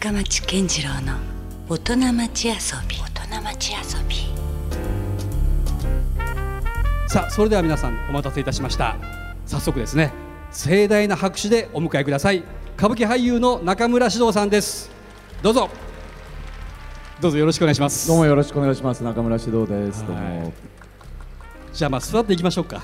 [0.00, 1.18] 深町健次郎の
[1.68, 2.54] 大人町遊
[2.88, 2.96] び。
[2.96, 4.16] 大人町遊び。
[7.06, 8.96] さあそれでは皆さんお待たせいたしました。
[9.44, 10.10] 早速ですね
[10.52, 12.44] 盛大な拍手でお迎えください。
[12.78, 14.90] 歌舞伎俳優の中村獅童さんです。
[15.42, 15.68] どうぞ。
[17.20, 18.08] どうぞよろしくお願いします。
[18.08, 19.04] どうもよろしくお願いします。
[19.04, 20.06] 中村獅童です。
[20.06, 20.52] どうはいも。
[21.74, 22.82] じゃあまあ座っていきましょうか。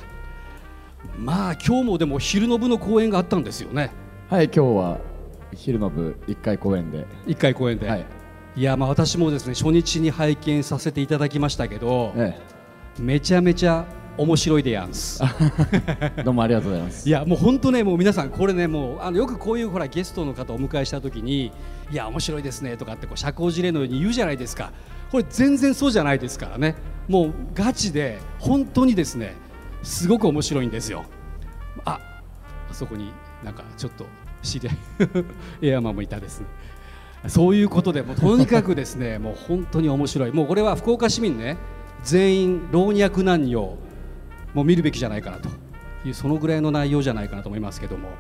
[1.19, 3.91] まあ今日もでも昼の部の公演があったんですよね。
[4.29, 5.16] はい今日は
[5.55, 7.07] 昼の部一回公演で。
[7.27, 8.07] 一回公演で、はい。
[8.57, 12.39] い、やまあ私もですね初日に拝見させていただきましたけど、え
[12.99, 13.85] めちゃめちゃ
[14.19, 15.23] 面白いでやんす。
[16.17, 17.07] えどうもありがとうございます。
[17.09, 21.53] いやもう本当ねもう皆さんこれねもうあのよくこういうほらゲストの方をお迎えした時に
[21.91, 24.73] いや面白いですねとかってこう社交辞令のように言うじゃないですか。
[25.11, 26.77] これ全然そうじゃないですからね。
[27.09, 29.35] もうガチで本当にですね
[29.83, 31.05] すごく面白いんですよ。
[31.85, 32.01] あ
[32.71, 33.13] あそこに
[33.45, 34.07] なんかちょっと
[34.47, 34.79] 知り合い。
[35.71, 36.47] エアマンもいたですね。
[37.29, 40.33] そういうことでもうとにかくですね もう本当に面白い。
[40.33, 41.57] もうこれは福岡市民ね
[42.05, 43.77] 全員老若男女
[44.55, 45.49] もう見るべきじゃないかなと。
[46.05, 48.11] いうそのぐらいの内容じゃないかなと思いますけども。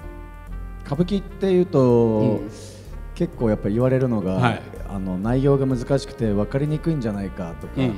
[0.84, 2.50] 歌舞伎っていうと、うん。
[3.14, 4.62] 結構やっぱり言われるのが、はい。
[4.88, 7.94] あの内容が難しくて分かりにくいんじゃないかとかうん。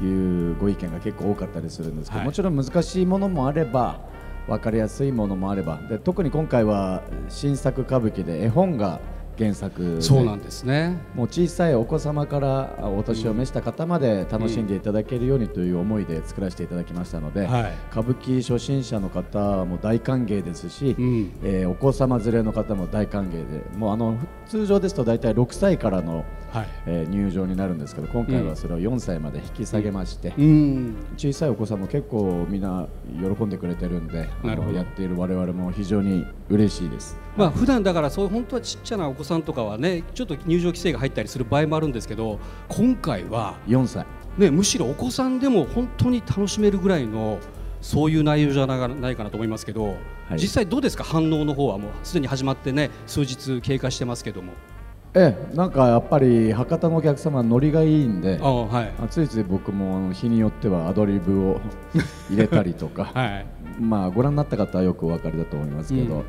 [0.00, 2.26] いうご意見が結構多かったりするんですけど、はい。
[2.26, 4.00] もちろん難しいものもあれば
[4.48, 5.78] 分かりやすいものもあれば。
[5.88, 9.00] で特に今回は新作歌舞伎で絵本が
[9.38, 10.02] 原作で。
[10.02, 10.98] そうなんですね。
[11.14, 17.72] もう小さいお子様からあお年を召した方まで楽しんでいただけるようにという思いで作らせていただきましたので、はい。
[17.90, 21.32] 歌舞伎初心者の方も大歓迎ですし、うん。
[21.42, 24.16] えーお子様連れの方も大歓迎でもうあの
[24.46, 26.68] 通常ですと大体6歳からの、はい。
[26.86, 30.96] えー入場になるんですけど今回はそれを4歳まで引き下げまして、うん。
[31.16, 32.86] 小さいお子さんも結構みんな
[33.36, 34.28] 喜んでくれてるんで
[34.74, 37.16] やっている我々も非常に嬉しいです。
[37.36, 42.38] まあ普段だからそう本当はちっちゃなお子さんとかはねちょっと入場規制が入ったりする場合もあるんですけど
[42.68, 44.06] 今回は4歳。
[44.38, 47.38] ねむしろお子さんでも本当に楽しめるぐらいの
[47.80, 50.38] そういう内容じゃなないかなと思いますけど、はい。
[50.38, 51.04] 実際どうですか？
[51.04, 54.52] 反応の方はもうすでに始まってね数日経過してますけども。
[55.14, 59.02] ええ、なんかやっぱり博多のお客様ノリがいいんではい。
[59.04, 61.60] あついつい僕も日によってはアドリブを
[62.30, 63.46] 入れたりとか、 はい。
[63.78, 66.24] まあご覧になった方はよくお分かりだと思いますけど、うん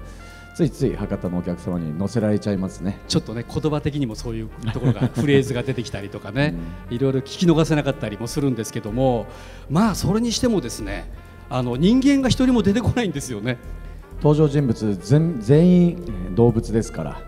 [0.56, 3.00] ついつい博多のお客様に乗せられちゃいますね。
[3.08, 6.54] ちょっとね言葉的にもそういうところがフレーズが出てきたりとかね、
[6.90, 9.26] いろいろ聞き逃せなかったりもするんですけども
[9.70, 11.12] まあそれにしてもですね
[11.50, 13.58] あの人間が一人も出てこないんですよね。
[14.18, 17.22] 登場人物全全員えー動物ですからはい、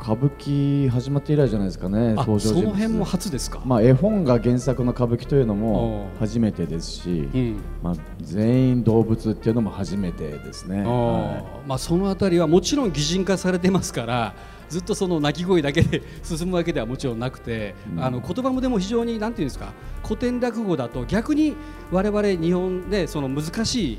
[0.00, 3.60] 歌舞伎始まって以来じゃないですかねあ登場その辺も初ですか？
[3.64, 7.60] まあ、絵本が原作の歌舞伎というのおもう初めてですし、うん。
[7.82, 10.82] まあ、全員動物っていうのも初めてですね。
[10.82, 14.34] あはーまあ、そのあたりはもちろん擬人化されてますから
[14.68, 18.02] ずっとその鳴き声だけで 進むわけではもちろんなくて、うん。
[18.02, 19.72] あの言葉もでも非常になんていうんですか
[20.02, 21.54] 古典落語だと逆に
[21.92, 23.98] 我々日本でその難しい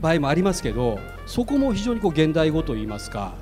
[0.00, 3.34] 場合もありますけどそこも非常にこう現代語といいますか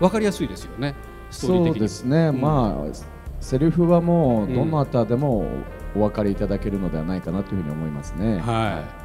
[0.00, 0.94] 分かりやすいですよね
[1.32, 2.40] ストーリーそうですね、うん。
[2.40, 2.96] まあ
[3.40, 5.46] セリフはもううんどなたでも
[5.96, 8.38] お分かりいただけるのではないかなというふうに思いますね。
[8.38, 9.02] はい。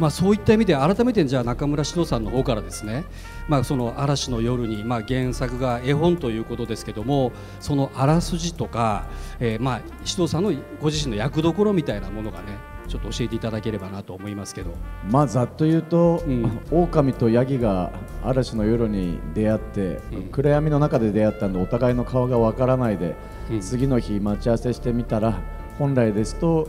[0.00, 3.04] まあ、そういった意味で改めてじゃあ中村獅童さんの方からですね、
[3.48, 9.08] まあ、その嵐の夜に、まあ、原作が絵本ということですけどもそのあらすじとか、
[9.40, 12.56] えーまあ獅童さんのご自身の役どころみたいなものがね
[12.90, 14.72] ちょっと教えていただければなと思いますけど。
[15.08, 16.60] まあざっと言うと、うん。
[16.72, 17.92] 狼とヤギが
[18.24, 20.22] 嵐の夜に出会って、うん。
[20.32, 23.14] 暗闇の中で出会ったんでお互いの顔がわからないで、
[23.48, 23.60] うん。
[23.60, 25.40] 次の日待ち合わせしてみたら
[25.78, 26.68] 本来ですと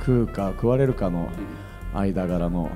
[0.00, 1.28] 食うか食われるかの
[1.94, 2.70] 間柄の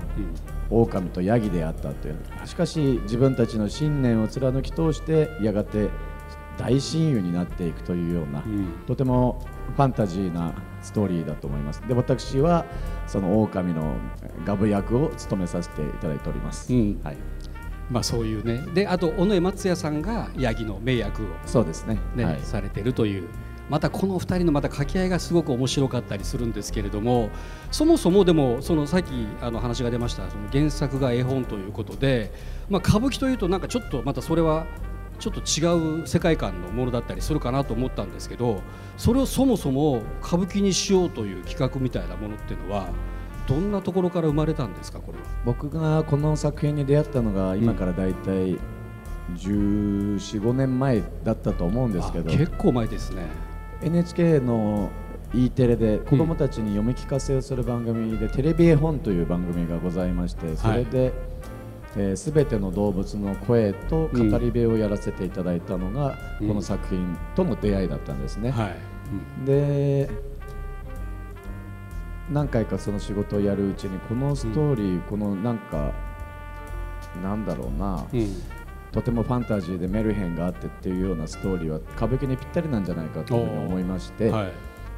[0.70, 2.16] 狼とヤギであったという。
[2.44, 5.88] しかし自分たちの信念を貫き通してやがて
[6.58, 8.66] 大親友になっていくというような、うん。
[8.86, 9.42] とても
[9.76, 10.52] ファンタジーな
[10.82, 11.82] ストーリーだと思います。
[11.86, 12.66] で私は
[13.06, 13.96] その狼の
[14.44, 17.00] ガブ役を務めさせていただいております、うん。
[17.02, 17.16] はい、
[17.90, 18.62] まあ、そういうね。
[18.74, 21.98] であと尾上松也さんがヤギの名役をそうですね。
[22.14, 23.28] ねはい、されてるという。
[23.70, 27.30] またこの2人のまた掛け合いがすごく面白かったりするんですけれども
[27.70, 32.32] そもそもでもそのさっきあの話が出ましたその原作が絵本ということで、
[32.68, 34.66] まあ、歌舞伎というとなんかちょっとまたそれは
[35.22, 38.60] ちょっと違う世界観のものだったりするかなと思ったんですけど
[38.96, 42.88] それをそもそも歌舞伎にしようという企画みたいなものっていうのは
[43.46, 45.24] どんなところから生まれたんですかこれは？
[45.44, 48.58] 僕がこの作品に出会ったのが今からだいたい
[49.36, 53.26] 1415年前だったと思うんですけどあ結構前ですね。
[53.80, 54.90] NHK の
[55.34, 61.12] E テレで子どもたちに読み聞かせをする番組で、テレビ絵本という番組がございましてそれで、
[61.96, 66.48] えー、全ての動物の声と語り部をやらせていただいたのが、うん。
[66.48, 68.50] この作品との出会いだったんですね。
[68.50, 70.08] はい、で
[72.30, 75.92] 何回かその仕事をやるうちにこのストーリー、このなんか
[77.22, 78.20] なんだろうな、うん。
[78.20, 78.42] うん
[78.92, 84.52] とてもファンタジーでメルヘンがあってっていうようなストーリーは歌舞伎にぴったりなんじゃないかというふうに思いまして、はい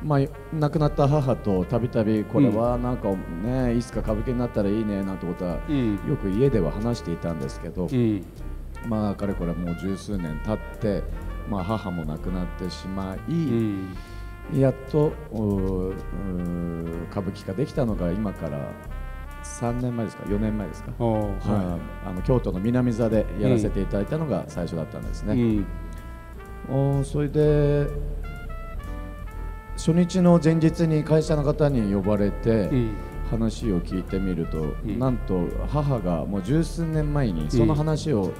[0.04, 0.18] まあ、
[0.54, 3.08] 亡くなった母とたびたびこれはなんか
[3.42, 5.94] ね、いつか歌舞伎になったらいいねなんてことはうん。
[6.06, 8.22] よく家では話していたんですけど、うん。
[8.86, 11.02] まあかれこれもう十数年経って、
[11.48, 13.96] まあ、母も亡くなってしまい、うん。
[14.54, 15.38] やっと歌
[17.22, 18.58] 舞伎ができたのが今から
[19.42, 21.22] 3年前ですか4年前ですか、はい。
[21.48, 25.64] はあの京都の南座でやらせていただいたのが最初だったんですね。
[26.70, 27.88] おーそれで
[29.76, 32.96] 初日の前日に会社の方に呼ばれてうん。
[33.30, 34.98] 話を聞いてみると、ん。
[34.98, 38.32] なんと母がもう十数年前にその話を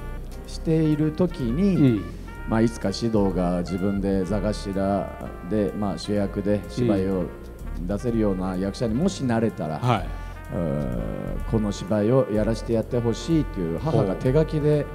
[0.47, 2.05] している時に、うん。
[2.47, 5.07] まあ、いつか指導が自分で座頭
[5.49, 7.25] で、まあ、主役で芝居を
[7.87, 10.07] 出せるような役者にもしなれたら、はい。
[10.53, 14.85] うーこの芝居をやらせてやってほしいという母が手書きで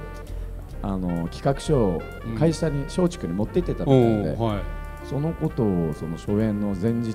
[0.81, 2.01] あの企画書を
[2.39, 4.80] 会社に松竹に持って行ってたみおたいで、ーはい
[5.11, 7.11] そのことをその初演の前日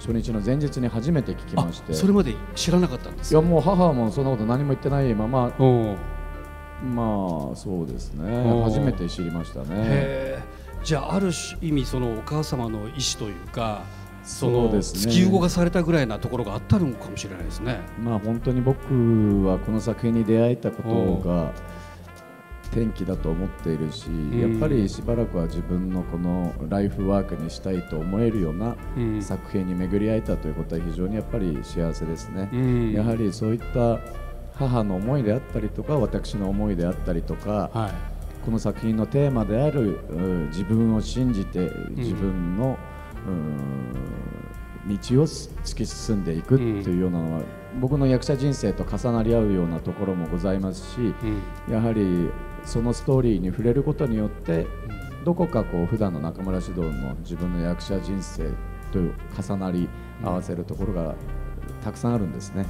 [0.00, 1.92] 初日の前日に初めて聞きまして。
[1.92, 5.52] あそれまで知らなかったんですいやもう母もそんなこと何も言ってないまま
[6.82, 8.60] まあそうですね。
[8.64, 10.42] 初めて知りましたね。
[10.82, 11.30] じゃあある
[11.62, 13.84] 意味そのお母様の意思というか
[14.24, 15.12] そのそうですね。
[15.12, 17.82] 突き動かされたぐらいなところがあったのかもしれないですね。
[18.02, 18.78] まあ本当に僕
[19.44, 20.82] はこの作品に出会えたこ
[21.22, 21.52] とが
[22.66, 24.40] 転機だと思っているし、ん。
[24.40, 29.22] やっぱりしばらくは自分のこのライフワークにしたいと思えるようなうん。
[29.22, 32.48] 作品に巡り会えたということは非常にやっぱり幸せですね。
[32.52, 32.92] うん。
[32.92, 33.98] やはりそういった
[34.54, 37.90] 母の思いであったりとか私の思いであったりとか、はい。
[38.44, 42.78] この作品のテーマであるうん自分を信じて自分の、
[43.26, 44.16] うん
[44.86, 47.42] 道を突き進んでいくっていうようなのは、
[47.80, 51.72] 僕の役者人生と重なり合うようなところもございますし、うん。
[51.72, 52.30] やはり
[52.66, 54.66] そのストーリーに触れることによって、
[55.24, 58.50] どこかこう普段の中村獅童の自分の役者人生
[58.92, 58.98] と
[59.42, 59.88] 重なり
[60.22, 61.14] 合わせるところが
[61.82, 62.66] たくさんあるんですね。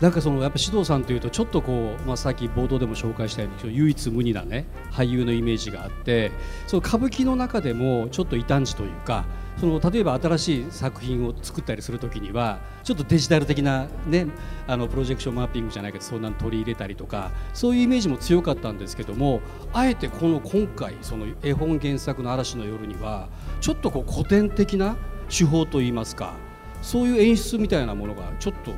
[0.00, 6.32] なんかそのやっぱ獅童さんというとちょっとこう、まあ、さっき冒頭でも紹介したように唯一無二なね俳優のイメージがあって
[6.66, 9.26] その歌舞伎の中でもちょっと異端児というか
[9.58, 14.26] その例えば新しい作品を作ったりするときにはちょっとデジタル的な、ね、
[14.66, 19.40] あのプロジェクションマッピングじゃないけどそんなの取り入れたりとかそういうイメージも強かったんですけども
[19.72, 23.28] あえてこの今回その絵本原作の「嵐の夜」には
[23.60, 24.96] ちょっとこう古典的な
[25.28, 26.34] 手法といいますか
[26.82, 28.72] そういう演出みたいなものがちょっと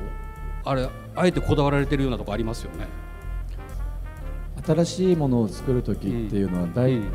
[0.65, 2.87] あれあえてこだわられてるようなとこありますよね。
[4.65, 7.11] 新しいものを作る時っていうのは大、うん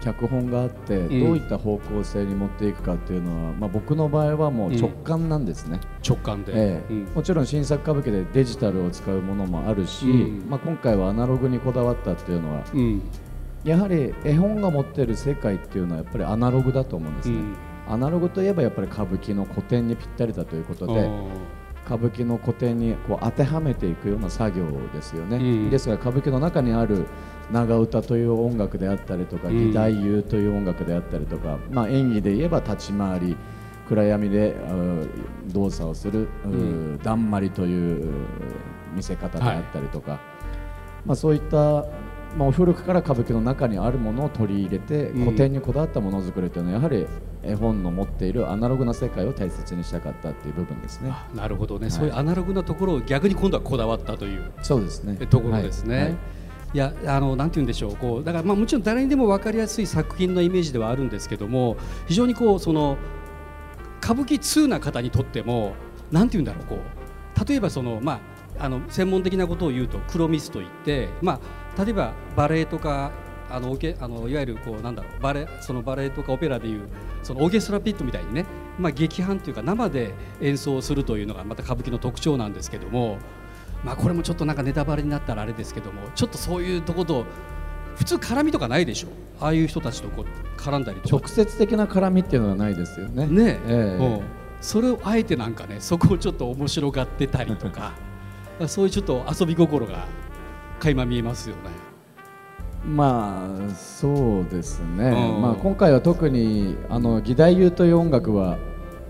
[0.00, 1.08] 脚本があって、ん。
[1.08, 6.92] どういった方向性に持っていくかっていうのは、まあ、僕の場合はもう直感なんですね、直感で、ええ。
[6.92, 7.04] うん。
[7.14, 10.46] もちろん新作歌舞伎でデジタルを使うものもあるし、うん。
[10.48, 13.02] まあ、今回はアナログにこだわったっていうのはうん。
[13.64, 17.56] やはり絵本が持ってる世界っていうのはやっぱりアナログだと思うんですね、うん。
[17.88, 21.10] アナログといえばやっぱり歌舞伎の古典にぴったりだということで、
[21.88, 25.70] 歌舞伎の古典にこう当てはめていくような作業ですよね、うん。
[25.70, 27.06] ですから歌舞伎の中にある
[27.50, 29.72] 長唄という音楽であったりとかうん。
[29.72, 33.36] 義太夫という音楽であったりとか、まあ、演技で言えば立ち回り
[33.88, 34.50] 暗闇で
[35.48, 36.98] う動作をする、ううん。
[36.98, 38.12] だんまりというう
[38.94, 40.20] 見せ方であったりとか、
[41.06, 41.86] まあ、そういった
[42.38, 47.04] もう古くから歌舞伎の中にあるものを取り入れてうん古典にこだわったものづくりというのはやはり
[47.42, 51.10] 絵本の持っているアナログな世界を大切にしたかったっていう部分ですね。
[51.10, 55.16] あなるほどね、いそういうアナログなところを逆に今度はこだわったというそうですね。
[55.26, 55.98] ところですね。
[55.98, 56.16] はい
[56.74, 62.98] いやあのなんて言うんでしょうこうだからまあもちろん誰にでも分かりやすい作品のイメージではあるんですけども非常にこうその
[64.02, 65.72] 歌舞伎通な方にとっても
[66.12, 68.20] なんて言うんだろうこう例えばそのま
[68.58, 71.40] ああの専門的なことを言うとクロミスといってまあ
[71.78, 73.10] 例えばバレエとか
[73.50, 76.82] あのオケあのいわゆるこうなんだろうバレそのバレエとかオペラでいう
[77.22, 78.44] そのオーケストラピットみたいにね、
[78.78, 83.18] まあ、劇伴というか生で演奏するというのがまた歌舞伎の特徴なんですけども、
[83.84, 87.26] まあ、これもちょっとなんかネタバレになったらあれですけどもちょっとそういうところと
[87.96, 89.08] 普通絡みとかないでしょ？
[89.40, 91.16] ああいう人たちとこう絡んだりとか。
[91.16, 93.26] 直接的な絡みっていうのはないですよね。
[93.26, 94.04] ねええ。
[94.04, 94.20] うん。
[94.60, 97.92] それをあえてなんかねそこをちょっと面白がってたりとか
[98.68, 100.06] そういうちょっと遊び心が
[100.80, 101.62] 垣間見えますよね。
[102.84, 105.08] まあそうですね。
[105.08, 105.42] うん。
[105.42, 108.56] まあ今回は特にあの義太夫という音楽は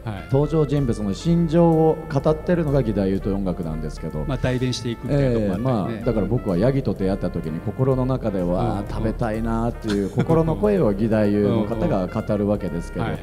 [0.04, 0.24] はい。
[0.32, 6.00] 登場人物の心情を語ってるのが義太夫という音楽なんですけど、まあ代弁していくみたいなとこええもあったりね。
[6.00, 10.10] まあ、だから僕はヤギと出会った時に心の中では、うん食べたいなっていう。
[10.10, 13.18] 心の声を義太夫の方が語るわけですけど、はい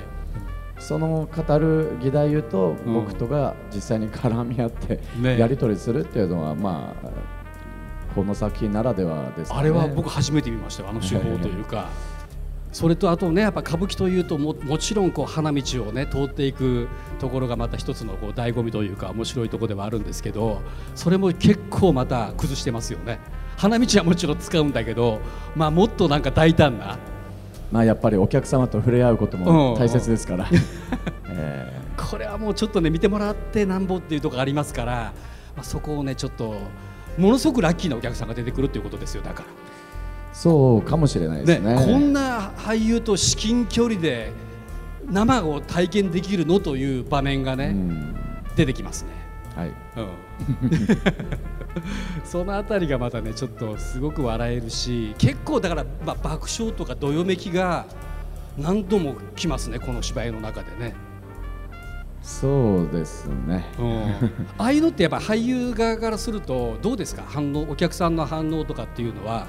[0.77, 7.09] その語る義太夫と僕とが実際に絡み合ってねやり取りするっていうのは、まあ
[8.15, 9.59] この作品ならではですかね。
[9.61, 11.89] あれは僕初めて見ましたよあの手法というか。
[12.71, 20.59] それとあとねやっぱ歌舞伎というとももちろんこう花道をね通っていくところがまた一つのこう醍醐味というか面白いところではあるんですけど
[20.93, 23.19] それも結構また崩してますよね。
[23.55, 25.21] 花道はもちろん使うんだけど、
[25.55, 26.97] まあ、もっとなんか大胆な。
[27.71, 30.49] まあやっぱりお客様と触れ合うことも大切ですから。
[31.29, 31.81] え。
[31.97, 35.13] これはもうちょっとね見てもらってなんぼっていうところありますから、
[35.55, 36.55] まあ、そこをねちょっと
[37.17, 39.47] ものすごくラッキーなお客さんが出てくるということですよだから。
[39.47, 39.51] ー
[40.33, 41.75] そうかもしれないですね。
[41.75, 44.31] こんな俳優と至近距離で
[45.09, 48.15] 生を体験できるのという場面がね、うん
[48.55, 49.11] 出てきますね。
[49.55, 49.73] はい。
[49.97, 50.09] うん、
[52.23, 57.85] そのあたりがまたねちょっとすごく笑えるし結構だから、まあ、爆笑とかどよめきが
[58.57, 60.95] 何度も来ますねこの芝居の中でね。
[62.27, 63.65] そうですね。
[64.57, 67.21] ああいうのってやっぱ俳優側からするとどうですか？
[67.25, 69.45] 反応お客さんの反応とかっていうのは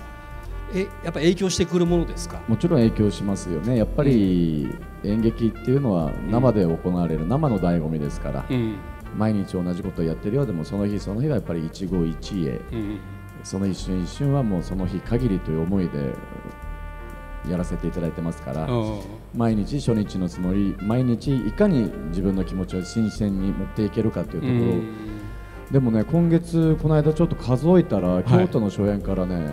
[0.74, 2.42] えやっぱ影響してくるものですか？
[2.46, 3.78] もちろん影響しますよね。
[3.78, 4.68] やっぱり
[5.04, 8.74] 演劇っていうのは生で行われる生の醍醐味ですから、うん。
[9.16, 12.60] 毎日同じことをやってるようでもその日その日はやっぱり一期一会。
[12.72, 12.98] うん。
[13.42, 16.12] その一瞬一瞬はもうその日限りという思いで
[17.50, 19.00] やらせていただいてますから、うん。
[19.34, 24.94] 毎日初日のつもり毎日いかに自分の気持ちを新鮮に持っていけるかというところ、うん。
[25.70, 28.24] でもね今月この間ちょっと数えたら、い。
[28.24, 29.50] 京都の初演からね、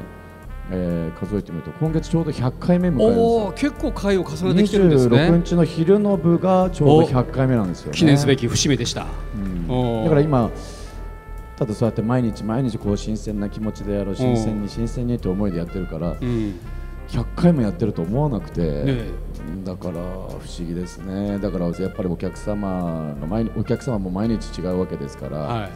[0.72, 10.04] えー数えてみると今月ちょうど100回目迎えるんです結構回を重ねてきてるんです26ね日の昼の部がちょうど100回目なんですよ、ね、記念すべき節目でした、うん。
[10.04, 10.50] だから今
[11.56, 16.60] ただそうやって毎日毎日こう新鮮な気持ちでやろう新鮮に新鮮にって思いでやってるからうん
[17.10, 19.24] 100回もやってると思わなくて、ね
[19.66, 25.72] だから不思議ですねだからやっぱりお客様が毎お客様も毎日違うわけですから、はい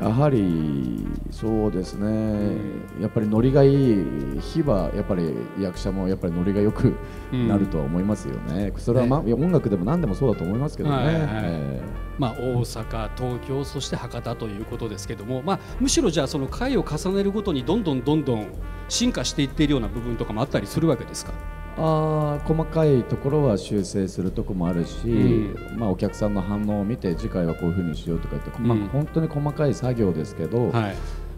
[0.00, 2.56] やはりそうですね、
[3.00, 4.04] やっぱりノリがいい
[4.40, 6.94] 日はやっぱり役者もやっぱりノリがよく
[7.32, 10.96] なるとは思いますよね、それは、まいや音楽でも何でもそうだと思いますけどね。
[10.96, 11.80] はいはいえ。
[12.18, 18.46] まあ、大阪、東京、そして博多ということですけども、まあ、むしろじゃあその回を重ねるごとにどんどんどんどん
[18.88, 21.32] 進化していっているような部分とかもあったりするわけですか？
[21.76, 30.94] あー細かいところは修正するところもあるし、うまあ、お客さんの反応を見て次回はこういうふうにしようとか言って、まあうん本当に細かい作業ですけど、はい。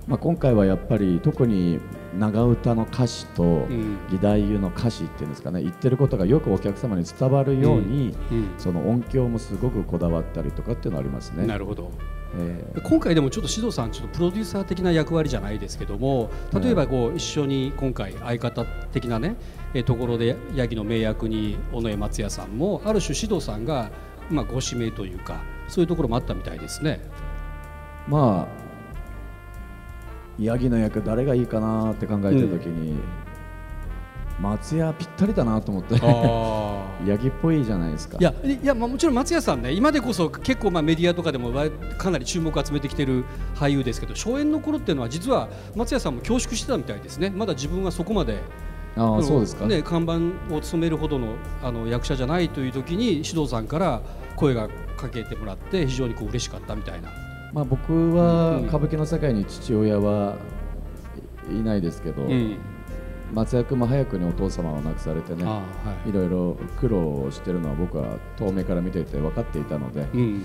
[0.07, 1.81] まあ、今回はやっぱり特に
[2.17, 3.99] 長唄の歌詞とん。
[4.11, 8.55] 義太夫の歌詞っていうんですかね言ってることがよくお客様に伝わるように、うん。
[8.59, 11.47] その音響もすごくこだわったりとかっていうのはありますね。
[11.47, 11.91] なるほど
[12.39, 19.37] え今回でもちょっと獅童さんちょっとプロデューサー的な役割じゃないですけども例えばこう一緒に今回相方的なね
[19.75, 23.91] えーところでヤギの名役に尾上松也さんもある種獅童さんが
[24.31, 27.01] まあご指名というかそういうところもあったみたいですね。
[28.09, 28.67] ーまあ
[30.39, 32.99] ヤギの役誰がいいかなって考えてる時に、
[34.39, 35.95] 松屋ぴったりだなと思って。
[35.95, 35.99] あ
[37.05, 38.17] ヤギっぽいじゃないですか。
[38.19, 43.25] いやいや、まあ、もちろん松屋さんね今でこそ結構まあメディアとかでもわかなり注目を集めてきてる
[43.55, 48.41] 俳優ですけど初演の頃っていうのは実は松屋さんも恐縮してたみたいですねまだ自分はそこまで
[48.97, 54.01] あそうですか、ね、看板を務めるほどのあの役者じゃないという時に獅童さんから
[54.37, 57.11] 声がかけてもらって非常にこう嬉しかったみたいな。
[57.53, 60.37] まあ、僕はうん歌舞伎の世界に父親は
[61.51, 62.59] いないですけど、うん
[63.35, 65.63] 松也君も早くにお父様を亡くされてねあは
[66.07, 70.45] いいろいろ苦労をしてるのは僕は遠目から見ていて分かっていたので、うん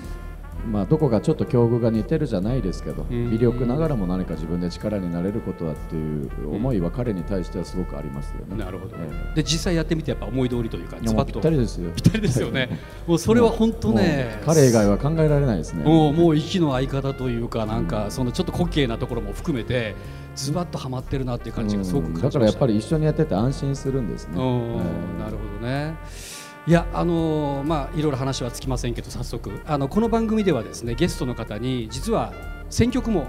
[0.68, 8.58] まあ、どこかちょっと境遇が似てるじゃないですけど、ん微力ながらも何か自分で力になれることだっていう思いは彼に対してはすごくありますよね。
[8.64, 11.92] なるほど、えで実際やってみてやっぱ思い通りというかぴったりですよ。
[11.96, 12.70] ぴったりですよね
[13.08, 15.84] もうそれは本当ね彼以外は考えられないですね。
[15.84, 19.96] もうもう息の相方というかなんかそのちょっと滑稽なところも含めて
[20.36, 24.36] ズバッとはまってるなっていう感じがすごくだからやっぱり一緒にやってて安心するんですね。
[25.20, 25.96] なるほどね。
[26.68, 32.34] いやあのーまあいろいろ話はつきませんけど早速あのこの番組ではですねゲストの方に実は
[32.70, 33.28] 選曲も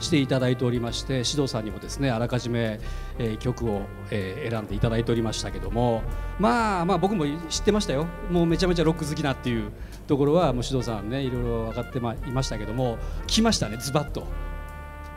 [0.00, 2.78] していただいておりまして指導さんにもですねあらかじめ、
[3.18, 6.02] えー曲を、えー選んでいただいておりましたけども
[6.38, 9.72] まあまあ僕も知ってましたよもうめちゃめちゃロック好きなっていう
[10.06, 14.26] ところはもう指導さんねいろいろ分かってまいましたけども来ましたねズバッと。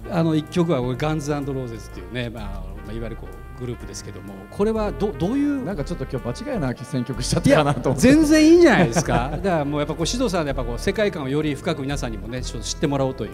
[0.10, 2.44] あの一曲はガンズローゼズっていうね、まあ、
[2.86, 5.64] まあいわゆるこうグループですけどもこれはどどういう？
[5.64, 8.08] なんかちょっと今日場違いな選曲しちゃっいたかなやと思って。
[8.12, 9.30] 全然いいんじゃないですか。
[9.38, 13.32] だからもうやっぱこう指導さんのやっぱこう世界観をより深く皆さんにもねちょっと知ってもらおうという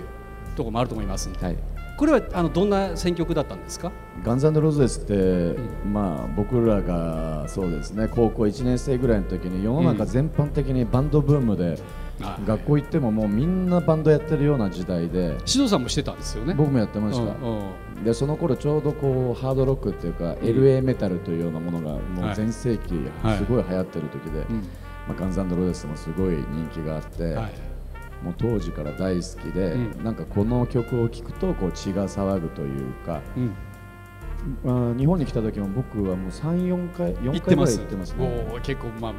[0.56, 1.46] ところもあると思いますんで。
[1.46, 1.58] はい。
[1.98, 3.92] これはあのどんな選曲だったんですか？
[4.24, 15.20] ガンズローズですって、まあ僕らがそうですね高校1年生ぐらいの時に世の中全般的にバンドブームで、あ学校行ってももうみんなバンドやってるような時代で。
[15.20, 16.54] 指導さんもしてたんですよね。
[16.54, 22.32] 僕もやってました、でその頃ちょうどこうハードロックっていうか、LA メタルというようなものがもはい。
[22.34, 24.56] う全盛期はいすごい流行ってる時で、うん。
[25.08, 27.54] まあ、ガンズローゼスもすごい人気があって、はい。
[28.24, 30.04] もう当時から大好きで、うん。
[30.04, 33.22] なんかこの曲を聴くとこう血が騒ぐというか、
[34.64, 38.60] 日本に来た時も僕はもう34回4回ぐらい行ってますね。
[38.64, 39.14] 結構まあ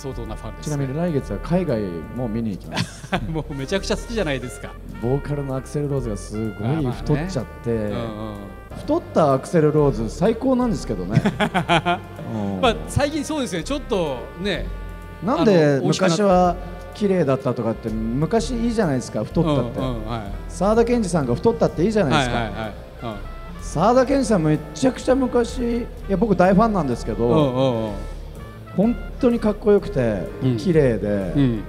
[0.00, 1.82] 相当なファンです、ちなみに来月は海外
[2.16, 3.10] も見に行きます。
[3.28, 4.70] もうめちゃくちゃ好きじゃないですか。
[5.02, 8.36] ボーカルのアクセル・ローズがすごい太っちゃって、うんうん。
[8.78, 11.20] 太ったアクセル・ローズ最高なんですけどね、
[12.34, 12.60] うん。
[12.62, 13.62] まあ最近そうですね。
[13.62, 14.66] ちょっとね
[15.22, 16.56] なんで昔は
[16.94, 20.20] 綺麗だったとかって昔いいじゃないですか太ったって、うんうんはい。
[20.48, 22.72] 沢田研二さんが太ったっていいじゃないですか、はいはいはい。
[23.60, 27.92] 沢田研二さんめちゃくちゃ昔いや僕大ファンなんですけど、うんうんうんうん
[28.80, 30.56] 本当にかっこよくてうん。
[30.56, 31.62] 綺麗で、うん。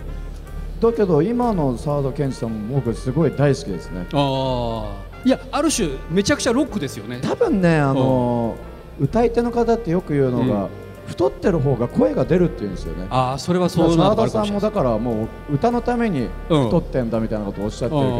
[0.79, 4.07] だけど今の沢田研二さんも僕すごい大好きですね。
[4.13, 7.19] ああいやある種めちゃくちゃロックですよね。
[7.21, 8.55] 多分ねあの
[8.97, 10.69] 歌い手の方ってよく言うのが、うん。
[11.07, 13.07] 太ってる方が声が出るって言うんですよね。
[13.09, 18.19] ああそれはそうな田さんもだからもう歌のためにうん太ってんだみたいなことをおっしゃってるけど、うん。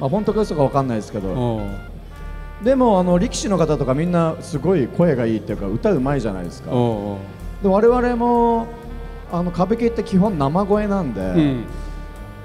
[0.00, 1.76] まあ、本当か嘘かわかんないですけど、うん。
[2.64, 7.16] でもあの力士の方とかみんなすごい声がいいっていうか歌うまいじゃないですか、うん
[7.62, 8.66] で我々も
[9.30, 11.64] あの歌舞伎って基本生声なんで、うん。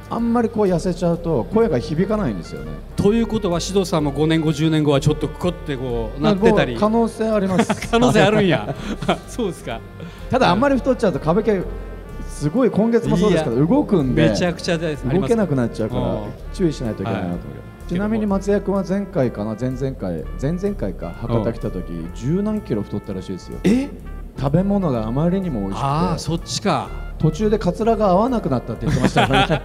[0.09, 2.71] あんまりこう痩せちゃうと声が響かないんですよね。
[2.95, 6.77] ということは指導さんも5年後10年後はちょっとこってこうなってたり。
[6.77, 7.73] 可能性あります。
[7.91, 8.73] 可能性あるんや。
[9.27, 9.81] そうですか。
[10.29, 11.63] ただあんまり太っちゃうと歌舞伎
[12.27, 16.19] すごい今月もそうですけど動くんでめちゃくちゃです動けなくななっちゃうからうん
[16.53, 17.33] 注意しないといけないなと。
[17.33, 17.55] 思う、は
[17.87, 17.89] い。
[17.89, 21.83] ちなみに松也君は前回かな前々回前々回か博多来た時
[22.13, 23.59] 十何キロ太ったらしいですよ。
[23.63, 23.89] え？
[24.39, 26.89] 食べ物があまりにも美味しくてああそっちか。
[27.19, 29.61] 途中でカツラが合わなくなったって言ってましたからね。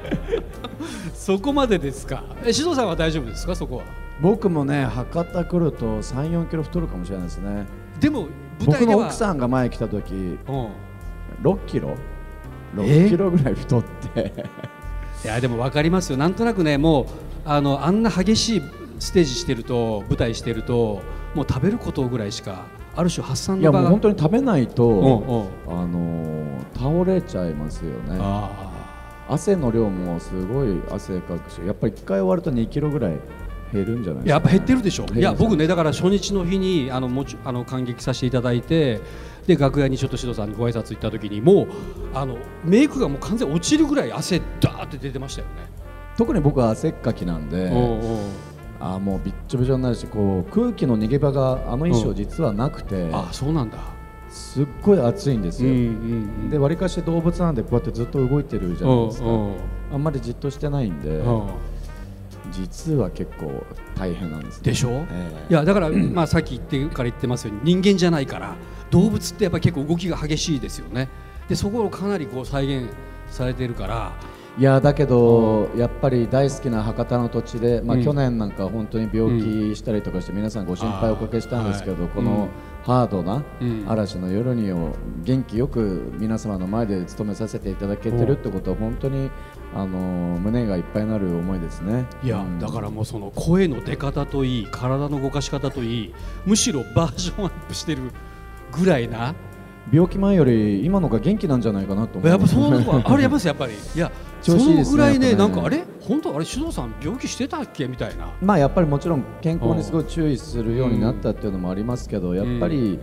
[1.14, 2.24] そこまでですか。
[2.44, 3.54] え指導さんは大丈夫ですか？
[3.54, 3.82] そこは。
[4.20, 7.66] 僕もね博多来ると34キロ太るかもしれないですね。
[8.00, 8.28] でも舞
[8.66, 9.00] 僕台では。
[9.02, 10.68] の奥さんが前来た時うん。
[11.42, 11.96] 6キロ？
[12.78, 14.32] え？6キロぐらい太って。
[15.24, 16.16] いやでも分かりますよ。
[16.16, 17.06] なんとなくねもう
[17.44, 18.62] あのあんな激しい
[18.98, 21.00] ステージしてると舞台してると
[21.34, 25.82] もう食べることぐらいしかある種発散いやの場がもう本当に食べないと、うんうん。
[25.82, 26.42] あのー
[26.74, 28.16] 倒れちゃいますよね。
[28.18, 28.70] あ
[29.28, 33.18] 汗の量もすごい汗かくしやっぱり1回終わると2キロぐらい
[33.72, 35.04] 減るんじゃないですか、ーやっぱ減ってるでしょ。
[35.04, 39.00] 減りますいや僕ねだから初日の日にあのもちあの感激させていただいて
[39.46, 41.68] で楽屋にちょっと指導さんにご挨拶行った時にもう
[42.14, 45.54] あのメイクがもう完全に落ちるぐらい汗ダーって出てましたよね。
[46.16, 47.70] 特に僕は汗っかきなんで、
[48.84, 53.78] あーもうびっちょびちょになるしこう空気の逃げ場があの衣装実はなくて、あそうなんだ。
[54.28, 59.56] すっごい暑いんですよ、んでわりかし動物なんでこうやってずっと動いてるじゃないですか、うんうん。
[59.92, 61.50] あんまりじっとしてないんで、うん。
[62.50, 63.64] 実は結構
[63.94, 65.06] 大変なんです、ね、でしょ、え
[65.48, 65.52] え。
[65.52, 68.56] いやだから、まあ、さっき言ってから言ってますように人間じゃないから
[68.90, 71.08] 動物ってやっぱり結構動きが激しいですよね。
[71.48, 72.90] でそこをかなりこう再現
[73.30, 74.12] されてるから
[74.58, 78.04] いやだけど、やっぱり大好きな博多の土地で、まあうん。
[78.04, 82.48] 去年なんか本当に病気したりとかして皆さんご心配おかけしたんですけど、このうん。
[82.84, 83.84] ハードなうん。
[83.88, 89.30] 嵐の夜にを元気よく皆様の前で務めさせていただけてるってことは本当に
[89.74, 92.06] あの胸がいっぱいになる思いですね。
[92.22, 92.58] いや、うん。
[92.58, 98.10] だからもうその声の出方といい体の動かし方といいむしろバージョンアップしてる
[98.70, 99.34] ぐらいな
[99.90, 102.30] 病気前より今のが元気なんじゃないかなと思う。
[102.30, 103.72] やっぱそのとこあれやっぱりやっぱり。
[103.94, 105.34] いや そのぐらいねね。
[105.36, 105.84] なんかあれ？
[106.00, 107.86] 本当あれ首藤さん病気してたっけ？
[107.88, 108.28] みたいな。
[108.40, 112.98] まあやっぱりもちろん健康にすごい注意するようになったっていうのもありますけど、やっぱり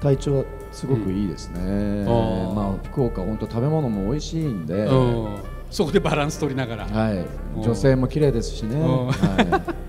[0.00, 2.52] 体調はすごくいいですね、あー。
[2.54, 5.36] まあ福岡本当食べ物も美味しいんで、うん。
[5.70, 6.86] そこでバランス取りながら。
[6.86, 7.18] はい。
[7.56, 7.62] うん。
[7.62, 9.06] 女性も綺麗ですしね、うん。
[9.06, 9.12] は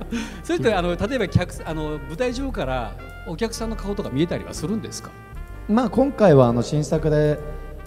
[0.44, 2.96] それってあの例えば客あの舞台上から
[3.28, 5.10] お客さんの顔とか見えたりはするんですか？
[5.10, 5.12] い、
[5.70, 7.40] まあ今回はあの新作で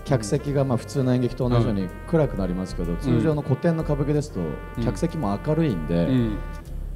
[0.04, 4.84] 客席がまあ普通の演劇と同じように暗くなりますけど、通常の古典の歌舞伎ですとうん。
[4.84, 6.38] 客席も明るいんで、ん。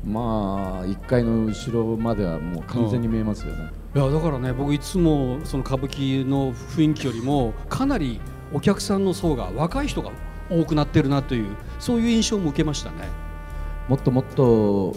[0.05, 8.20] まあ1階の後ろまではもう完全に見えますよね、いやだからね僕いつもその歌舞伎の雰囲気よりもかなり
[8.53, 10.11] お客さんの層が若い人が
[10.51, 13.09] 多くなってるなというそういう印象も受けましたね。
[13.88, 14.94] もっともっと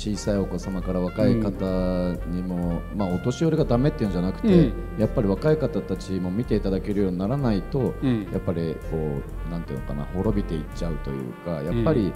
[0.00, 4.72] 小さいお子様から若い方にも、まあ、お年寄りがダメっていうんじゃなくて、うん。
[4.98, 8.26] やっぱり若い方たちも見ていただけるようにならないと、うん。
[8.32, 12.14] やっぱりこうなんていうのかな滅びていっちゃうというかやっぱり、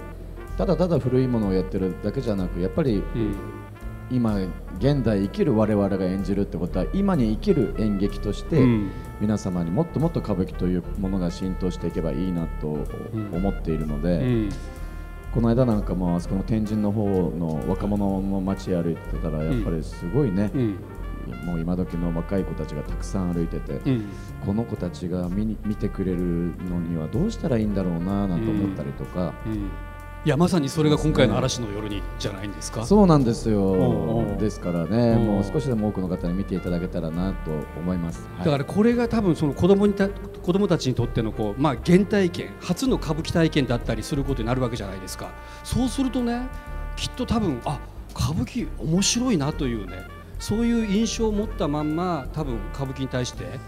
[0.57, 3.35] ただただ古いものをやってるだけじゃなくやっぱりうん。
[4.11, 4.37] 今
[4.77, 8.91] 現代生きる我々が演じるってことは今に生きる演劇として、うん。
[9.21, 12.79] 皆様にもっともっと歌舞伎というものが浸透していけばいいなと
[13.31, 14.49] 思っているので、うん
[15.35, 17.05] この間なんかもあそこの天神の方
[17.37, 20.79] の若者の街歩いてたらやっぱりすごいね、うん。
[21.45, 24.09] もう今時の若い子たちがたくさん歩いてて、うん。
[24.45, 29.69] この子たちが見に見てくれるのにはどうしたらいいんだろうななんて思ったりとか、うん
[30.25, 32.83] いやまさにそれが今回の嵐の夜にじゃないんですか？
[32.83, 34.37] そうなんですよ、うんうん。
[34.39, 35.27] ですからね、うん。
[35.27, 38.27] もう少しでも多くの方に見ていただけたらなと思います。
[38.37, 38.45] はい。
[38.45, 45.31] だからこれが多分その子供にた子供たちにとってのこうまあ原体験初の歌舞伎体験だったりすることになるわけじゃないですか。
[45.63, 46.47] そうするとね
[46.95, 47.79] きっと多分あ
[48.15, 50.07] 歌舞伎面白いなというね
[50.39, 53.59] そういう印象を持ったまんま多分歌舞伎に対して、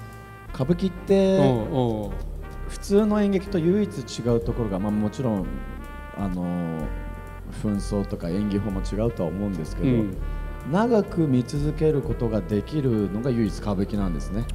[0.56, 2.12] 歌舞伎って、うんうん。
[2.67, 5.46] 普通の演劇と唯一違うところが、まあ、もちろん
[6.19, 6.88] あの
[7.63, 10.17] 紛争とか演技法も違うとは思うんですけど、うん。
[10.71, 14.45] 長く見続けることができるのが唯一歌舞伎なんですね。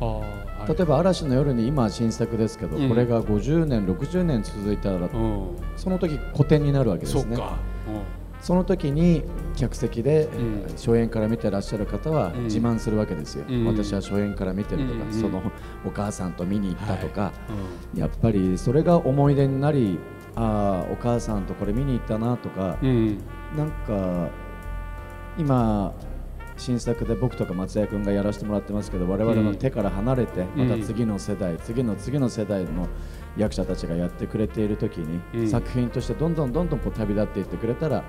[0.69, 2.89] 例えば嵐の夜に今は新作ですけど、うん。
[2.89, 5.57] これが50年60年続いたら、うん。
[5.77, 7.39] その時古典になるわけですね。
[8.41, 9.23] その時に
[9.55, 10.65] 客席で、ん。
[10.73, 12.45] 初演から見てらっしゃる方はうん。
[12.45, 13.65] 自慢するわけですよ、うん。
[13.65, 15.13] 私は初演から見てるとか、うん。
[15.13, 15.43] その
[15.87, 17.33] お母さんと見に行ったとか、
[17.95, 17.99] うん。
[17.99, 19.99] やっぱりそれが思い出になり
[20.37, 23.19] ああお母さんとこれ見に行ったなとか、うん
[23.57, 24.31] なんか
[25.39, 25.95] 今
[26.57, 30.69] 新作で僕とか松也君がやらせてもらってますけど我々の手から離れて、うん。
[30.69, 32.89] また次の世代次の次の世代の
[33.37, 35.49] 役者たちがやってくれている時に、うん。
[35.49, 38.05] 作品としてどんどんどんどんこう旅立っていってくれたら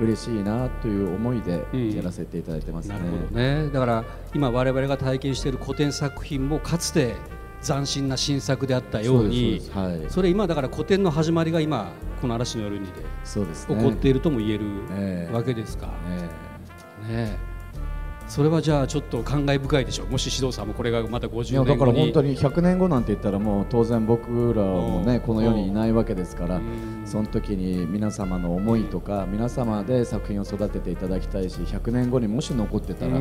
[0.00, 1.90] 嬉しいなという思いでうん。
[1.90, 2.98] やらせていただいてますね。
[2.98, 3.70] なるほどね。
[3.70, 7.14] だから今我々が体験している古典作品もかつて
[7.62, 9.62] 斬新な新作であったように
[10.08, 12.92] それ今だから古典の始まりが今この嵐の夜にで
[13.24, 13.76] そうですね。
[13.76, 16.28] 起こっているとも言えるええわけですか、えね
[17.10, 17.38] え。
[18.26, 20.04] それはじゃあちょっと感慨深いでしょ。
[20.04, 25.06] うもし指導さんもこれがまたえい50やだ年後にから本当に100年後なんて言ったらもう当然僕らもうん。
[25.06, 27.02] ねこの世にいないわけですからうん。
[27.06, 33.18] その時に皆様の思いとか皆様で作品を育てていただきたいし100年後にもし残ってたら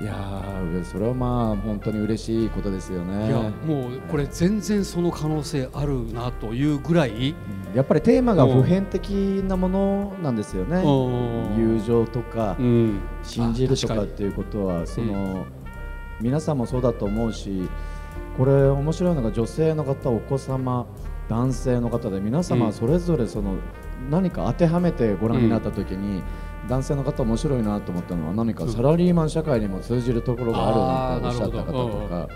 [0.00, 3.28] いうんやーそれはまあ本当に嬉しいことですよね。
[3.28, 3.36] いや
[3.66, 7.34] もうこれ全然その可能性あるなというぐらい。
[7.74, 9.10] やっぱりテーマが普遍的
[9.46, 10.78] なものなんですよね。
[10.78, 11.60] うん。
[11.60, 13.00] 友情とかうん。
[13.22, 15.46] 信じるとかっていうことはその、
[16.20, 17.68] 皆さんもそうだと思うし
[18.36, 20.86] これ面白いのが女性の方お子様
[21.28, 23.54] 男性の方で皆様それぞれその、
[24.10, 26.22] 何か当てはめてご覧になった時に、
[26.68, 32.28] 男性の方面白いなと思ったのは何かサラリーマン社会にも通じるところがあるなおっしゃった方とか。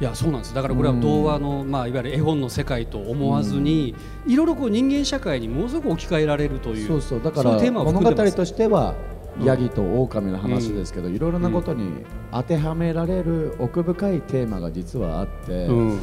[0.00, 0.54] いやそうなんです。
[0.54, 3.94] だからこれは童話の、まあ、いわゆる絵本の世界と思わずに、
[4.26, 7.22] いろいろこう人間社会にものすごく置き換えられるというそうそう。
[7.22, 8.94] だから物語としては
[9.38, 16.00] うんヤギと狼の話ですけど、いろいろなことに当てはめられる奥深いテーマが実はあって、うん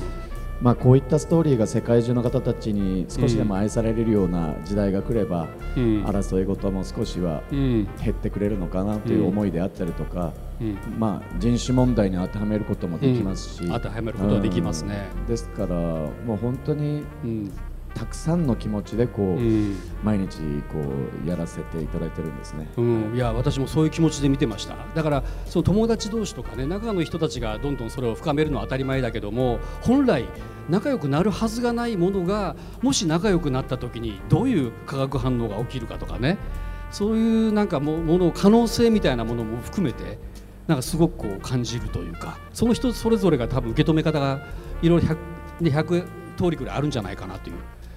[0.62, 6.04] まあ、こういったストーリーが世界中の方たちに少しでも愛されるような時代が来れば、うん。
[6.06, 7.88] 争い事も少しはうん。
[8.00, 10.78] 減ってくれるのかなという思いであったりとか、うん。
[11.00, 13.72] まあ、人種問題に当てはめることもできますし、うん。
[13.72, 15.10] 当てはめることはできますね。
[15.16, 15.26] うん。
[15.26, 17.52] ですからもう本当にうん。
[17.94, 19.76] たくさんの気持ちでこう、うん。
[20.04, 20.38] 毎日
[20.72, 20.80] こ
[21.26, 22.68] うやらせていただいてるんですね。
[22.78, 24.76] うん、いや私もそういう気持ちで見てました。
[24.96, 30.26] だからその友達同士とかね仲の人たちがどんどんそれを深めるのは当たり前だけども本来
[30.70, 36.38] 仲良くなるはずがないものがもし仲良くなった時にどういう化学反応が起きるかとかね。
[36.92, 40.20] そういうなんかももの可能性みたいなものも含めて
[40.68, 44.42] なんかすごくこう感じるというかその人それぞれが多分受け止め方が
[44.82, 45.16] いろいろ 100,
[45.62, 47.56] ね100通りくらいあるんじゃないかなという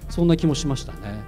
[0.09, 1.23] そんな気もしましたね。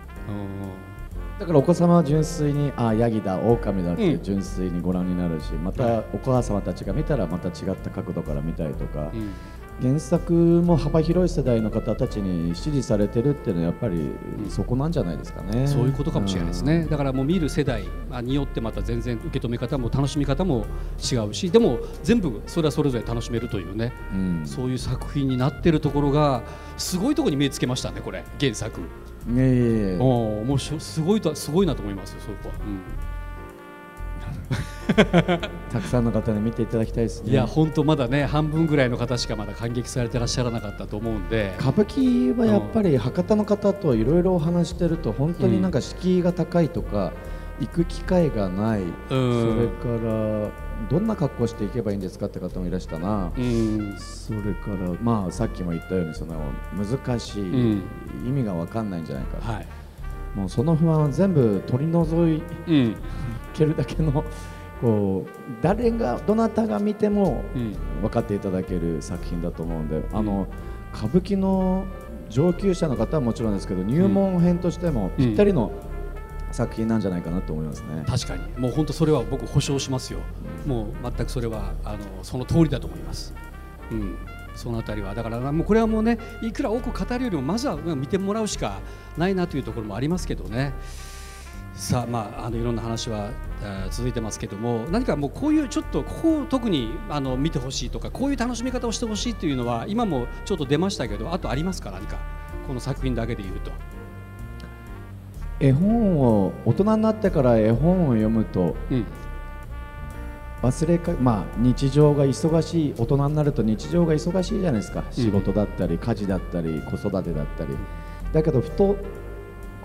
[1.39, 4.23] だからお子様は純粋にあヤギだ狼だってうん。
[4.23, 9.33] 純粋にご覧になるし、またお母様たちが見たらまた違った角度から見たりとか、うん
[9.81, 14.09] 原作も幅広い世代の方たちに支持されてるっていうのはやっぱり
[14.49, 15.67] そこなんじゃないですかね。
[15.67, 20.65] そういうことかもしれないですね、だからもう見る世代まあによってまた全然受け止め方も楽しみ方も
[20.99, 24.41] 違うしでも全部それはそれぞれ楽しめるというね、うん。
[24.45, 26.41] そういう作品になってるところが
[26.77, 28.83] すごいところに目つけましたねこれ原作、い
[29.37, 32.55] えおお面白いすごいとすごいなと思いますよそこは、
[35.69, 37.31] たくさんの方に見ていただきたいですね。
[37.31, 41.53] いや本当まだね半分ぐらいの方しかまだ感激されてらっしゃらなかったと思うんで。
[41.59, 47.11] 歌舞伎はやっぱり博多の方といろいろお話してると本当になんか敷居が高いとか、
[47.59, 50.51] 行く機会がない、んそれから
[50.89, 56.35] どんな格好していけばいいんですかって方もいらしたな、うんそれからまあさっきも言ったようにその
[56.75, 57.81] 難しい、ん。
[58.27, 59.67] 意味が分かんないんじゃないか、はい。
[60.35, 62.95] もうその不安は全部取り除いうん
[63.57, 64.23] けるだけの
[64.81, 65.29] こう
[65.61, 67.75] 誰がどなたが見てもうん。
[68.01, 70.47] 分かっていただける作品だと思うんで、あの
[70.93, 71.85] 歌舞伎の
[72.29, 75.71] 上級者の方はもちろんですけど入門編としてもぴったりの
[76.51, 78.03] 作品なんじゃないかなと思いますね。
[78.05, 78.43] 確かに。
[78.59, 80.19] もう本当それは僕保証しますよ。
[80.65, 83.33] もう全くそれはあのその通りだと思います。
[83.91, 84.15] うん。
[84.55, 85.15] そのあたりは。
[85.15, 88.79] だからもうこれはもうねいくら多く語るよりもまずはうん見てもらうしか
[89.17, 90.73] ないなというところもありますけどね
[91.77, 93.29] さあまああのいろんな話は、
[93.61, 101.91] えー続いてますけども何かもうこういうちょっとここを特にあの見てほしいとかこういう楽しみ方をしてほしいというのは今もちょっと出ましたけどあとありますか？
[101.91, 102.17] 何か
[102.67, 103.71] この作品だけで言うと。
[105.59, 109.05] 絵本を大人になってから絵本を読むとうん。
[110.61, 115.03] 忘れかまあ日常が忙しい大人になると日常が忙しいじゃないですか。
[115.11, 117.75] 仕事だったり家事だったり子育てだったり。
[118.33, 118.97] だけどふと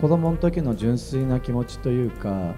[0.00, 2.55] 子供の時の純粋な気持ちというか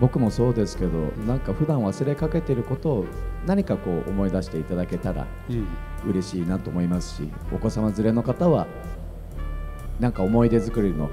[0.00, 0.90] 僕もそうですけど
[1.26, 3.06] なんか普段忘れかけていることを
[3.46, 5.66] 何かこう思い出していただけたらうん。
[6.06, 8.66] 嬉しいなと思いますしお子様連れの方は
[9.98, 11.10] なんか思い出作りの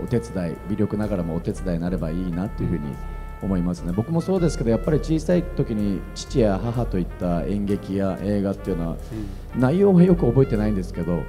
[0.00, 2.94] お手伝い微力ながらもお手伝いになればいいなというふうに
[3.42, 3.92] 思いますね。
[3.92, 8.96] 僕もそうですけどやっぱり小さい時に父や母といった演劇や映画っていうのは
[9.56, 11.22] 内容はよく覚えてないんですけど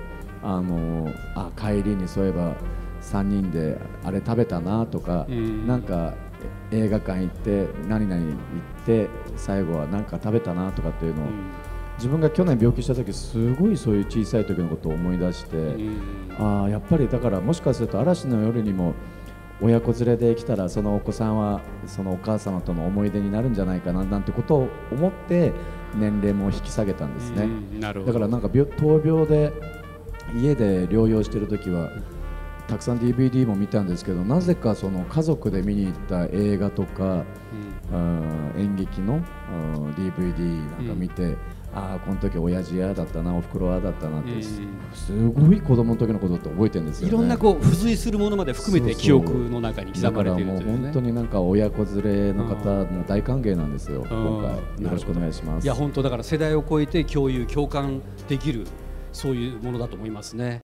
[0.43, 2.55] あのあ帰りにそういえば
[3.01, 5.67] 3人であれ食べたなとか、うん。
[5.67, 6.13] なんか
[6.71, 11.25] え映画館行って何々行って最後は何か食べたなとかっていうのを、
[11.97, 16.01] 自分が去年病気した時すごいそういう小さい時のことを思い出して、うん。
[16.39, 18.93] ああやっぱりだからもしかすると嵐の夜にも
[19.62, 25.51] 親子連れで来たらそのお子さんはそのお母様との思い出になるんじゃないかななんてことを思って
[25.95, 27.49] 年齢も引き下げたんですね。
[27.81, 29.51] だからなんか病闘病で
[30.35, 31.89] 家で療養してる時は
[32.69, 37.25] たくさん DVD も見たんですけどなぜかその家族で見に行った映画とか、
[37.91, 39.21] あー演劇の
[39.97, 41.36] DVD なんか見て、
[41.73, 44.43] ああこの時親父嫌だったなおふくろ嫌だったなって、うん。
[44.93, 47.13] すごい子供の時のことって覚えてるんですよね。
[47.13, 54.08] いろんなこう付随するものまで含めて記憶の中に刻だまれている本当になんか親子連れの方も大歓迎なんですよ、ん。
[54.08, 54.41] 今
[54.77, 55.63] 回よろしくお願いします。
[55.63, 58.65] いや本当だから世代を超えて共有共感できる
[59.12, 60.62] そういうものだと思いますね